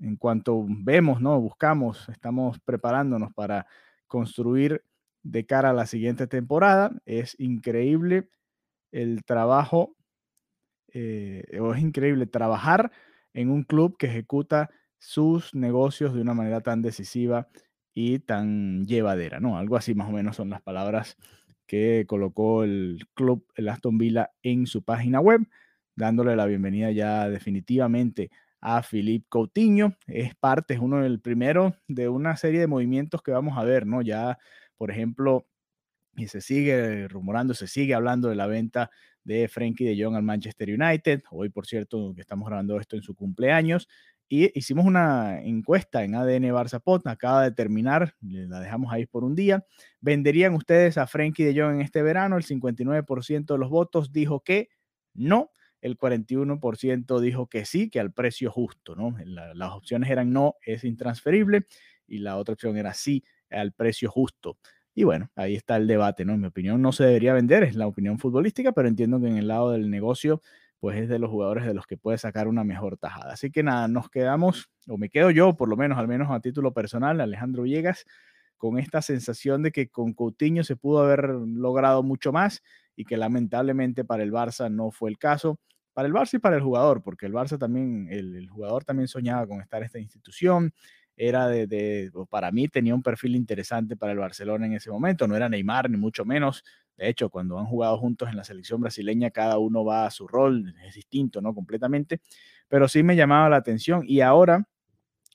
en 0.00 0.16
cuanto 0.16 0.64
vemos, 0.68 1.20
¿no? 1.20 1.40
buscamos, 1.40 2.08
estamos 2.08 2.60
preparándonos 2.60 3.32
para 3.34 3.66
construir 4.06 4.84
de 5.30 5.46
cara 5.46 5.70
a 5.70 5.72
la 5.74 5.86
siguiente 5.86 6.26
temporada. 6.26 6.92
Es 7.06 7.36
increíble 7.38 8.28
el 8.92 9.24
trabajo, 9.24 9.96
eh, 10.92 11.44
o 11.60 11.74
es 11.74 11.82
increíble 11.82 12.26
trabajar 12.26 12.90
en 13.34 13.50
un 13.50 13.62
club 13.64 13.96
que 13.98 14.06
ejecuta 14.06 14.70
sus 14.98 15.54
negocios 15.54 16.14
de 16.14 16.20
una 16.22 16.34
manera 16.34 16.60
tan 16.60 16.82
decisiva 16.82 17.48
y 17.94 18.20
tan 18.20 18.86
llevadera, 18.86 19.40
¿no? 19.40 19.58
Algo 19.58 19.76
así 19.76 19.94
más 19.94 20.08
o 20.08 20.12
menos 20.12 20.36
son 20.36 20.50
las 20.50 20.62
palabras 20.62 21.16
que 21.66 22.04
colocó 22.08 22.64
el 22.64 23.00
club, 23.14 23.46
el 23.56 23.68
Aston 23.68 23.98
Villa, 23.98 24.30
en 24.42 24.66
su 24.66 24.82
página 24.82 25.20
web, 25.20 25.42
dándole 25.94 26.34
la 26.36 26.46
bienvenida 26.46 26.90
ya 26.90 27.28
definitivamente 27.28 28.30
a 28.60 28.82
Philippe 28.82 29.26
Coutinho. 29.28 29.94
Es 30.06 30.34
parte, 30.34 30.74
es 30.74 30.80
uno 30.80 31.02
del 31.02 31.20
primero 31.20 31.74
de 31.88 32.08
una 32.08 32.36
serie 32.36 32.60
de 32.60 32.66
movimientos 32.66 33.22
que 33.22 33.32
vamos 33.32 33.58
a 33.58 33.64
ver, 33.64 33.86
¿no? 33.86 34.00
Ya, 34.02 34.38
por 34.78 34.90
ejemplo, 34.90 35.46
y 36.16 36.28
se 36.28 36.40
sigue 36.40 37.06
rumorando, 37.08 37.54
se 37.54 37.66
sigue 37.66 37.94
hablando 37.94 38.28
de 38.28 38.36
la 38.36 38.46
venta 38.46 38.90
de 39.24 39.46
Frankie 39.48 39.84
de 39.84 40.02
Jong 40.02 40.16
al 40.16 40.22
Manchester 40.22 40.68
United. 40.70 41.22
Hoy, 41.30 41.50
por 41.50 41.66
cierto, 41.66 42.14
que 42.14 42.22
estamos 42.22 42.48
grabando 42.48 42.80
esto 42.80 42.96
en 42.96 43.02
su 43.02 43.14
cumpleaños. 43.14 43.88
Y 44.30 44.50
hicimos 44.58 44.84
una 44.84 45.40
encuesta 45.40 46.04
en 46.04 46.14
ADN 46.14 46.44
Barça 46.52 46.80
Pot, 46.82 47.06
acaba 47.06 47.44
de 47.44 47.52
terminar, 47.52 48.14
la 48.20 48.60
dejamos 48.60 48.92
ahí 48.92 49.06
por 49.06 49.24
un 49.24 49.34
día. 49.34 49.64
¿Venderían 50.00 50.54
ustedes 50.54 50.98
a 50.98 51.06
Frankie 51.06 51.44
de 51.44 51.58
Jong 51.58 51.76
en 51.76 51.80
este 51.80 52.02
verano? 52.02 52.36
El 52.36 52.44
59% 52.44 53.46
de 53.46 53.58
los 53.58 53.70
votos 53.70 54.12
dijo 54.12 54.40
que 54.40 54.68
no, 55.14 55.50
el 55.80 55.96
41% 55.96 57.20
dijo 57.20 57.46
que 57.48 57.64
sí, 57.64 57.88
que 57.88 58.00
al 58.00 58.12
precio 58.12 58.50
justo, 58.50 58.96
¿no? 58.96 59.16
las 59.24 59.72
opciones 59.72 60.10
eran 60.10 60.32
no, 60.32 60.56
es 60.62 60.84
intransferible, 60.84 61.66
y 62.06 62.18
la 62.18 62.36
otra 62.36 62.54
opción 62.54 62.76
era 62.76 62.94
sí, 62.94 63.24
al 63.50 63.72
precio 63.72 64.10
justo. 64.10 64.58
Y 64.94 65.04
bueno, 65.04 65.30
ahí 65.36 65.54
está 65.54 65.76
el 65.76 65.86
debate, 65.86 66.24
¿no? 66.24 66.34
En 66.34 66.40
mi 66.40 66.48
opinión 66.48 66.82
no 66.82 66.90
se 66.92 67.04
debería 67.04 67.32
vender, 67.32 67.62
es 67.62 67.76
la 67.76 67.86
opinión 67.86 68.18
futbolística, 68.18 68.72
pero 68.72 68.88
entiendo 68.88 69.20
que 69.20 69.28
en 69.28 69.36
el 69.38 69.46
lado 69.48 69.70
del 69.70 69.90
negocio, 69.90 70.42
pues 70.80 70.98
es 70.98 71.08
de 71.08 71.18
los 71.18 71.30
jugadores 71.30 71.66
de 71.66 71.74
los 71.74 71.86
que 71.86 71.96
puede 71.96 72.18
sacar 72.18 72.48
una 72.48 72.64
mejor 72.64 72.98
tajada. 72.98 73.32
Así 73.32 73.50
que 73.50 73.62
nada, 73.62 73.88
nos 73.88 74.10
quedamos, 74.10 74.70
o 74.88 74.98
me 74.98 75.08
quedo 75.08 75.30
yo, 75.30 75.56
por 75.56 75.68
lo 75.68 75.76
menos, 75.76 75.98
al 75.98 76.08
menos 76.08 76.30
a 76.30 76.40
título 76.40 76.72
personal, 76.72 77.20
Alejandro 77.20 77.62
Villegas, 77.62 78.04
con 78.56 78.78
esta 78.78 79.02
sensación 79.02 79.62
de 79.62 79.70
que 79.72 79.88
con 79.88 80.14
Coutinho 80.14 80.64
se 80.64 80.76
pudo 80.76 81.00
haber 81.00 81.28
logrado 81.30 82.02
mucho 82.02 82.32
más 82.32 82.62
y 82.96 83.04
que 83.04 83.16
lamentablemente 83.16 84.04
para 84.04 84.24
el 84.24 84.32
Barça 84.32 84.70
no 84.70 84.90
fue 84.90 85.10
el 85.10 85.18
caso. 85.18 85.60
Para 85.94 86.08
el 86.08 86.14
Barça 86.14 86.34
y 86.34 86.38
para 86.38 86.56
el 86.56 86.62
jugador, 86.62 87.02
porque 87.02 87.26
el 87.26 87.32
Barça 87.32 87.58
también, 87.58 88.08
el, 88.10 88.34
el 88.36 88.48
jugador 88.48 88.84
también 88.84 89.08
soñaba 89.08 89.46
con 89.46 89.60
estar 89.60 89.80
en 89.80 89.86
esta 89.86 89.98
institución, 90.00 90.72
era 91.18 91.48
de, 91.48 92.10
para 92.30 92.52
mí 92.52 92.68
tenía 92.68 92.94
un 92.94 93.02
perfil 93.02 93.34
interesante 93.34 93.96
para 93.96 94.12
el 94.12 94.18
Barcelona 94.18 94.66
en 94.66 94.74
ese 94.74 94.90
momento, 94.90 95.26
no 95.26 95.34
era 95.36 95.48
Neymar 95.48 95.90
ni 95.90 95.96
mucho 95.96 96.24
menos, 96.24 96.64
de 96.96 97.08
hecho 97.08 97.28
cuando 97.28 97.58
han 97.58 97.66
jugado 97.66 97.98
juntos 97.98 98.28
en 98.28 98.36
la 98.36 98.44
selección 98.44 98.80
brasileña 98.80 99.30
cada 99.30 99.58
uno 99.58 99.84
va 99.84 100.06
a 100.06 100.10
su 100.10 100.28
rol, 100.28 100.72
es 100.86 100.94
distinto, 100.94 101.40
¿no? 101.40 101.54
Completamente, 101.54 102.20
pero 102.68 102.86
sí 102.86 103.02
me 103.02 103.16
llamaba 103.16 103.48
la 103.48 103.56
atención 103.56 104.04
y 104.06 104.20
ahora 104.20 104.64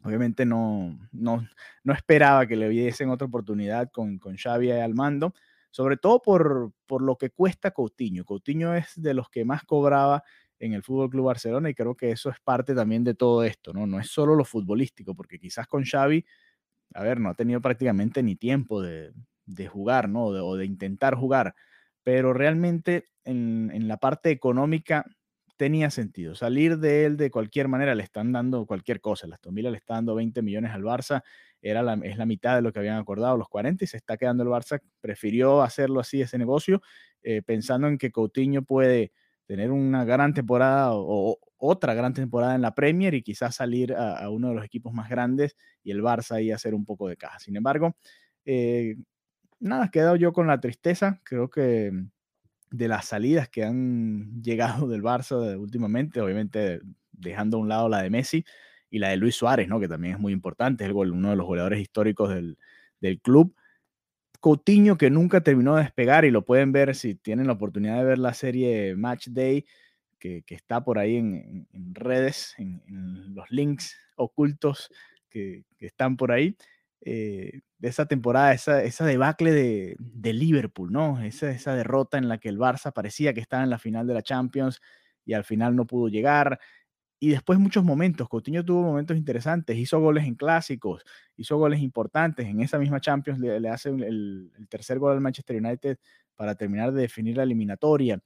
obviamente 0.06 0.46
no, 0.46 0.98
no, 1.12 1.46
no 1.84 1.94
esperaba 1.94 2.48
que 2.48 2.56
le 2.56 2.70
diesen 2.70 3.10
otra 3.10 3.28
oportunidad 3.28 3.92
con, 3.92 4.20
con 4.20 4.38
Xavi 4.38 4.72
al 4.72 4.94
mando, 4.94 5.34
sobre 5.70 5.98
todo 5.98 6.22
por, 6.22 6.72
por 6.86 7.02
lo 7.02 7.18
que 7.18 7.30
cuesta 7.30 7.72
Coutinho. 7.72 8.26
Coutinho 8.26 8.76
es 8.76 8.94
de 8.96 9.14
los 9.14 9.30
que 9.30 9.44
más 9.44 9.64
cobraba 9.64 10.24
en 10.60 10.74
el 10.74 10.84
Fútbol 10.84 11.10
Club 11.10 11.26
Barcelona 11.26 11.70
y 11.70 11.74
creo 11.74 11.96
que 11.96 12.12
eso 12.12 12.30
es 12.30 12.38
parte 12.44 12.74
también 12.74 13.04
de 13.04 13.16
todo 13.16 13.44
esto, 13.44 13.74
¿no? 13.74 13.86
No 13.88 14.00
es 14.00 14.08
solo 14.08 14.36
lo 14.36 14.46
futbolístico, 14.46 15.16
porque 15.16 15.40
quizás 15.40 15.68
con 15.68 15.84
Xavi, 15.84 16.26
a 16.94 17.04
ver, 17.04 17.20
no 17.20 17.30
ha 17.30 17.34
tenido 17.34 17.62
prácticamente 17.62 18.24
ni 18.24 18.36
tiempo 18.36 18.82
de, 18.82 19.14
jugar, 19.68 20.10
¿no? 20.10 20.26
o 20.26 20.56
de 20.56 20.66
intentar 20.66 21.16
jugar, 21.16 21.56
pero 22.04 22.34
realmente 22.34 23.06
en, 23.26 23.72
en, 23.74 23.88
la 23.88 23.98
parte 23.98 24.30
económica 24.30 25.06
tenía 25.58 25.90
sentido. 25.90 26.36
Salir 26.36 26.78
de 26.80 27.06
él 27.06 27.18
de 27.18 27.32
cualquier 27.32 27.68
manera, 27.68 27.96
le 27.96 28.04
están 28.04 28.32
dando 28.32 28.66
cualquier 28.66 29.02
cosa. 29.02 29.28
La 29.28 29.36
Aston 29.36 29.56
le 29.56 29.78
está 29.78 29.96
dando 29.96 30.16
20 30.16 30.42
millones 30.42 30.72
al 30.72 30.84
Barça, 30.84 31.24
era 31.62 31.82
es 32.04 32.18
la 32.18 32.26
mitad 32.26 32.56
de 32.56 32.62
lo 32.62 32.74
que 32.74 32.80
habían 32.80 32.98
acordado 32.98 33.38
los 33.38 33.48
40 33.48 33.84
y 33.84 33.88
se 33.88 33.98
está 33.98 34.18
quedando 34.18 34.44
el 34.44 34.50
Barça. 34.50 34.82
Prefirió 35.00 35.62
hacerlo 35.62 36.02
así, 36.02 36.22
ese 36.22 36.38
negocio, 36.38 36.82
eh, 37.22 37.42
pensando 37.42 37.88
en 37.88 37.98
que 37.98 38.12
Coutinho 38.12 38.64
puede 38.64 39.14
tener 39.46 39.72
una 39.72 40.06
gran 40.06 40.34
temporada 40.34 40.92
o, 40.94 41.38
otra 41.58 41.94
gran 41.94 42.14
temporada 42.14 42.56
en 42.56 42.62
la 42.62 42.76
Premier 42.76 43.14
y 43.14 43.24
quizás 43.24 43.56
salir 43.56 43.94
a, 43.94 44.30
uno 44.30 44.50
de 44.50 44.56
los 44.56 44.66
equipos 44.66 44.94
más 44.94 45.10
grandes 45.10 45.56
y 45.82 45.92
el 45.92 46.02
Barça 46.02 46.36
ahí 46.36 46.52
hacer 46.52 46.74
un 46.74 46.84
poco 46.86 47.08
de 47.08 47.16
caja. 47.16 47.40
Sin 47.40 47.56
embargo, 47.56 47.96
eh, 48.46 48.98
nada, 49.60 49.90
quedado 49.90 50.18
yo 50.18 50.34
con 50.34 50.48
la 50.48 50.60
tristeza. 50.60 51.22
Creo 51.24 51.50
que 51.50 51.92
de 52.70 52.88
las 52.88 53.06
salidas 53.06 53.48
que 53.48 53.64
han 53.64 54.42
llegado 54.42 54.88
del 54.88 55.04
Barça 55.04 55.58
últimamente, 55.58 56.20
obviamente 56.20 56.82
dejando 57.12 57.58
a 57.58 57.60
un 57.62 57.70
lado 57.70 57.88
la 57.88 58.02
de 58.02 58.10
Messi 58.10 58.44
y 58.90 59.00
la 59.00 59.10
de 59.10 59.18
Luis 59.18 59.36
Suárez, 59.36 59.68
¿no? 59.68 59.80
que 59.80 59.88
también 59.88 60.16
es 60.16 60.20
muy 60.20 60.34
importante, 60.34 60.84
es 60.84 60.92
uno 60.92 61.30
de 61.30 61.36
los 61.36 61.46
goleadores 61.46 61.80
históricos 61.80 62.34
del 63.00 63.22
club. 63.22 63.56
Coutinho 64.44 64.98
que 64.98 65.10
nunca 65.10 65.40
terminó 65.40 65.78
de 65.78 65.84
despegar 65.84 66.26
y 66.26 66.30
lo 66.30 66.44
pueden 66.44 66.74
ver 66.74 66.96
si 66.96 67.16
tienen 67.16 67.48
la 67.48 67.54
oportunidad 67.54 68.00
de 68.00 68.04
ver 68.04 68.18
la 68.18 68.34
serie 68.34 68.94
Match 68.94 69.30
Day 69.30 69.66
que, 70.20 70.44
está 70.50 70.84
por 70.84 71.00
ahí 71.00 71.16
en, 71.16 71.66
redes, 71.94 72.54
en, 72.58 72.82
los 73.34 73.50
links 73.52 73.98
ocultos 74.18 74.92
que, 75.30 75.64
están 75.80 76.18
por 76.18 76.34
ahí. 76.34 76.58
Eh, 77.00 77.62
de 77.78 77.88
esa 77.88 78.06
temporada, 78.06 78.52
esa, 78.52 79.06
debacle 79.06 79.54
de, 79.54 80.34
Liverpool, 80.34 80.92
¿no? 80.92 81.22
Esa 81.22 81.74
derrota 81.74 82.18
en 82.18 82.28
la 82.28 82.38
que 82.38 82.50
el 82.50 82.60
Barça 82.60 82.92
parecía 82.92 83.34
que 83.34 83.40
estaba 83.40 83.64
en 83.64 83.70
la 83.70 83.80
final 83.80 84.08
de 84.08 84.14
la 84.14 84.24
Champions 84.24 84.82
y 85.24 85.32
al 85.32 85.46
final 85.46 85.74
no 85.74 85.88
pudo 85.88 86.10
llegar 86.10 86.60
y 87.24 87.30
después 87.30 87.58
muchos 87.58 87.86
momentos. 87.86 88.28
Coutinho 88.28 88.66
tuvo 88.66 88.82
momentos 88.82 89.16
interesantes, 89.16 89.78
hizo 89.78 89.98
goles 89.98 90.26
en 90.26 90.36
clásicos, 90.36 91.06
hizo 91.38 91.56
goles 91.56 91.80
importantes. 91.80 92.46
En 92.46 92.60
esa 92.60 92.78
misma 92.78 93.00
Champions 93.00 93.40
le, 93.40 93.70
hace 93.70 93.92
el, 93.92 94.52
tercer 94.68 95.00
gol 95.00 95.14
al 95.14 95.22
Manchester 95.22 95.56
United 95.56 96.00
para 96.36 96.56
terminar 96.56 96.92
de 96.92 97.04
definir 97.04 97.38
la 97.38 97.44
eliminatoria. 97.44 98.22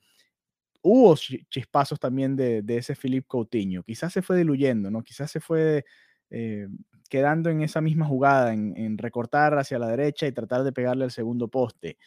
Hubo 0.81 1.15
chispazos 1.15 1.99
también 1.99 2.35
de, 2.35 2.63
ese 2.69 2.95
Philippe 2.95 3.27
Coutinho. 3.27 3.83
Quizás 3.83 4.13
se 4.13 4.23
fue 4.23 4.35
diluyendo, 4.35 4.89
¿no? 4.89 5.03
Quizás 5.03 5.29
se 5.29 5.41
fue 5.41 5.85
eh, 6.31 6.67
quedando 7.07 7.51
en 7.51 7.61
esa 7.61 7.81
misma 7.81 8.07
jugada, 8.07 8.51
en, 8.51 8.75
en, 8.77 8.97
recortar 8.97 9.59
hacia 9.59 9.77
la 9.77 9.89
derecha 9.89 10.25
y 10.25 10.31
tratar 10.31 10.63
de 10.63 10.71
pegarle 10.71 11.03
al 11.03 11.11
segundo 11.11 11.49
poste. 11.49 11.99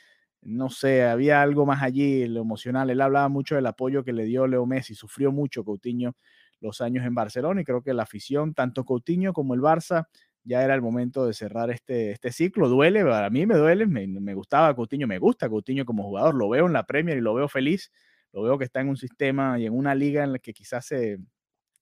No 0.42 0.70
sé, 0.70 1.04
había 1.04 1.40
algo 1.40 1.66
más 1.66 1.84
allí, 1.84 2.26
lo 2.26 2.40
emocional. 2.40 2.90
Él 2.90 3.00
hablaba 3.00 3.28
mucho 3.28 3.54
del 3.54 3.66
apoyo 3.66 4.02
que 4.02 4.12
le 4.12 4.24
dio 4.24 4.48
Leo 4.48 4.66
Messi, 4.66 4.96
sufrió 4.96 5.30
mucho 5.30 5.64
Coutinho 5.64 6.16
los 6.60 6.80
años 6.80 7.04
en 7.06 7.14
Barcelona 7.14 7.60
y 7.60 7.64
creo 7.64 7.82
que 7.82 7.94
la 7.94 8.04
afición, 8.04 8.54
tanto 8.54 8.84
Coutinho 8.84 9.32
como 9.32 9.54
el 9.54 9.60
Barça, 9.60 10.06
ya 10.44 10.62
era 10.62 10.74
el 10.74 10.82
momento 10.82 11.26
de 11.26 11.34
cerrar 11.34 11.70
este, 11.70 12.12
este 12.12 12.32
ciclo. 12.32 12.68
Duele, 12.68 13.00
a 13.00 13.30
mí 13.30 13.46
me 13.46 13.56
duele, 13.56 13.86
me, 13.86 14.34
gustaba 14.34 14.74
Coutinho, 14.74 15.06
me 15.06 15.18
gusta 15.18 15.48
Coutinho 15.48 15.84
como 15.84 16.04
jugador, 16.04 16.34
lo 16.34 16.48
veo 16.48 16.66
en 16.66 16.72
la 16.72 16.86
Premier 16.86 17.18
y 17.18 17.20
lo 17.20 17.34
veo 17.34 17.48
feliz, 17.48 17.90
lo 18.32 18.42
veo 18.42 18.58
que 18.58 18.64
está 18.64 18.80
en 18.80 18.88
un 18.88 18.96
sistema 18.96 19.58
y 19.58 19.66
en 19.66 19.74
una 19.74 19.94
liga 19.94 20.24
en 20.24 20.32
la 20.32 20.38
que 20.38 20.52
quizás 20.52 20.86
se, 20.86 21.18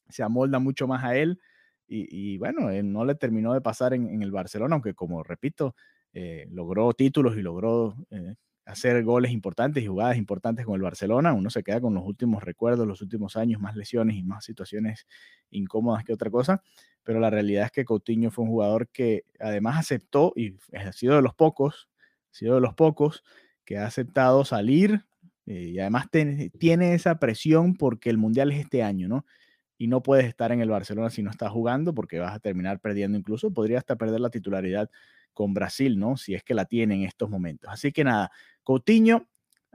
se 0.08 0.22
amolda 0.22 0.58
mucho 0.58 0.86
más 0.86 1.04
a 1.04 1.16
él. 1.16 1.40
Y, 1.90 2.36
bueno, 2.36 2.70
no 2.82 3.06
le 3.06 3.14
terminó 3.14 3.54
de 3.54 3.62
pasar 3.62 3.94
en, 3.94 4.22
el 4.22 4.30
Barcelona, 4.30 4.74
aunque 4.74 4.92
como 4.92 5.22
repito, 5.22 5.74
eh, 6.12 6.46
logró 6.50 6.92
títulos 6.92 7.34
y 7.38 7.40
logró 7.40 7.96
eh, 8.10 8.34
hacer 8.68 9.02
goles 9.02 9.32
importantes 9.32 9.82
y 9.82 9.86
jugadas 9.86 10.18
importantes 10.18 10.66
con 10.66 10.74
el 10.74 10.82
Barcelona. 10.82 11.32
Uno 11.32 11.48
se 11.48 11.62
queda 11.62 11.80
con 11.80 11.94
los 11.94 12.04
últimos 12.04 12.42
recuerdos, 12.44 12.86
los 12.86 13.00
últimos 13.00 13.36
años, 13.36 13.60
más 13.62 13.74
lesiones 13.76 14.16
y 14.16 14.22
más 14.22 14.44
situaciones 14.44 15.06
incómodas 15.50 16.04
que 16.04 16.12
otra 16.12 16.30
cosa. 16.30 16.62
Pero 17.02 17.18
la 17.18 17.30
realidad 17.30 17.64
es 17.64 17.72
que 17.72 17.86
Coutinho 17.86 18.30
fue 18.30 18.44
un 18.44 18.50
jugador 18.50 18.88
que 18.88 19.24
además 19.40 19.78
aceptó 19.78 20.34
y 20.36 20.56
ha 20.74 20.92
sido 20.92 21.16
de 21.16 21.22
los 21.22 21.34
pocos, 21.34 21.88
ha 22.30 22.34
sido 22.34 22.56
de 22.56 22.60
los 22.60 22.74
pocos 22.74 23.24
que 23.64 23.78
ha 23.78 23.86
aceptado 23.86 24.44
salir 24.44 25.06
eh, 25.46 25.70
y 25.70 25.78
además 25.78 26.08
tiene 26.10 26.92
esa 26.92 27.18
presión 27.18 27.74
porque 27.74 28.10
el 28.10 28.18
Mundial 28.18 28.52
es 28.52 28.60
este 28.60 28.82
año, 28.82 29.08
¿no? 29.08 29.24
Y 29.78 29.86
no 29.86 30.02
puedes 30.02 30.26
estar 30.26 30.52
en 30.52 30.60
el 30.60 30.68
Barcelona 30.68 31.08
si 31.08 31.22
no 31.22 31.30
estás 31.30 31.50
jugando 31.52 31.94
porque 31.94 32.18
vas 32.18 32.34
a 32.34 32.40
terminar 32.40 32.80
perdiendo 32.80 33.16
incluso, 33.16 33.50
podría 33.50 33.78
hasta 33.78 33.96
perder 33.96 34.20
la 34.20 34.28
titularidad 34.28 34.90
con 35.38 35.54
Brasil, 35.54 36.00
¿no? 36.00 36.16
Si 36.16 36.34
es 36.34 36.42
que 36.42 36.52
la 36.52 36.64
tiene 36.64 36.96
en 36.96 37.04
estos 37.04 37.30
momentos. 37.30 37.70
Así 37.72 37.92
que 37.92 38.02
nada, 38.02 38.32
Coutinho 38.68 39.26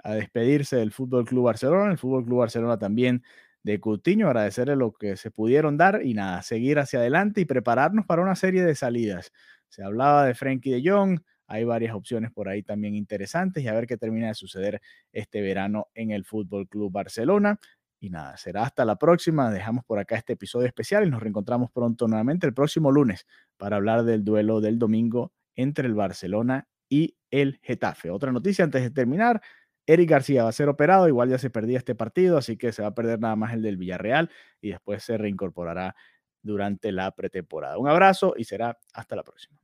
a 0.03 0.13
despedirse 0.13 0.75
del 0.75 0.91
Fútbol 0.91 1.25
Club 1.25 1.45
Barcelona, 1.45 1.91
el 1.91 1.97
Fútbol 1.97 2.25
Club 2.25 2.41
Barcelona 2.41 2.77
también 2.77 3.23
de 3.63 3.79
Coutinho, 3.79 4.27
agradecerle 4.27 4.75
lo 4.75 4.93
que 4.93 5.17
se 5.17 5.31
pudieron 5.31 5.77
dar 5.77 6.01
y 6.05 6.13
nada, 6.13 6.43
seguir 6.43 6.77
hacia 6.77 6.99
adelante 6.99 7.41
y 7.41 7.45
prepararnos 7.45 8.05
para 8.05 8.21
una 8.21 8.35
serie 8.35 8.63
de 8.63 8.75
salidas. 8.75 9.31
Se 9.67 9.83
hablaba 9.83 10.27
de 10.27 10.35
Frenkie 10.35 10.69
de 10.69 10.87
Jong, 10.87 11.21
hay 11.47 11.63
varias 11.63 11.95
opciones 11.95 12.29
por 12.31 12.47
ahí 12.47 12.61
también 12.61 12.93
interesantes 12.93 13.63
y 13.63 13.67
a 13.67 13.73
ver 13.73 13.87
qué 13.87 13.97
termina 13.97 14.27
de 14.27 14.35
suceder 14.35 14.79
este 15.11 15.41
verano 15.41 15.87
en 15.95 16.11
el 16.11 16.23
Fútbol 16.23 16.67
Club 16.67 16.91
Barcelona. 16.91 17.59
Y 17.99 18.11
nada, 18.11 18.37
será 18.37 18.61
hasta 18.61 18.85
la 18.85 18.97
próxima. 18.97 19.49
Dejamos 19.49 19.83
por 19.85 19.97
acá 19.97 20.17
este 20.17 20.33
episodio 20.33 20.67
especial 20.67 21.07
y 21.07 21.09
nos 21.09 21.23
reencontramos 21.23 21.71
pronto 21.71 22.07
nuevamente 22.07 22.45
el 22.45 22.53
próximo 22.53 22.91
lunes 22.91 23.25
para 23.57 23.77
hablar 23.77 24.03
del 24.03 24.23
duelo 24.23 24.61
del 24.61 24.77
domingo 24.77 25.33
entre 25.55 25.87
el 25.87 25.95
Barcelona 25.95 26.67
y 26.93 27.17
el 27.31 27.59
Getafe. 27.63 28.11
Otra 28.11 28.31
noticia 28.31 28.63
antes 28.63 28.83
de 28.83 28.91
terminar, 28.91 29.41
Eric 29.87 30.11
García 30.11 30.43
va 30.43 30.49
a 30.49 30.51
ser 30.51 30.69
operado, 30.69 31.07
igual 31.07 31.27
ya 31.27 31.39
se 31.39 31.49
perdía 31.49 31.79
este 31.79 31.95
partido, 31.95 32.37
así 32.37 32.55
que 32.55 32.71
se 32.71 32.83
va 32.83 32.89
a 32.89 32.93
perder 32.93 33.19
nada 33.19 33.35
más 33.35 33.51
el 33.53 33.63
del 33.63 33.77
Villarreal 33.77 34.29
y 34.61 34.69
después 34.69 35.01
se 35.03 35.17
reincorporará 35.17 35.95
durante 36.43 36.91
la 36.91 37.09
pretemporada. 37.15 37.79
Un 37.79 37.87
abrazo 37.89 38.35
y 38.37 38.43
será 38.43 38.77
hasta 38.93 39.15
la 39.15 39.23
próxima. 39.23 39.62